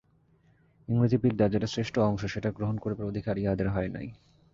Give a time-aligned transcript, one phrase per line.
[0.87, 4.07] ইংরেজি বিদ্যার যেটা শ্রেষ্ঠ অংশ সেটা গ্রহণ করিবার অধিকার ইহাদের হয় নাই।